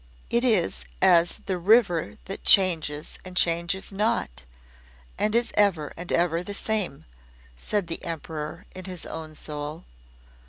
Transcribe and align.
"It 0.31 0.43
is 0.43 0.83
as 0.99 1.41
the 1.45 1.59
river 1.59 2.17
that 2.25 2.43
changes 2.43 3.19
and 3.23 3.37
changes 3.37 3.93
not, 3.93 4.45
and 5.19 5.35
is 5.35 5.51
ever 5.53 5.93
and 5.95 6.11
ever 6.11 6.41
the 6.41 6.55
same," 6.55 7.05
said 7.55 7.85
the 7.85 8.03
Emperor 8.03 8.65
in 8.73 8.85
his 8.85 9.05
own 9.05 9.35
soul. 9.35 9.85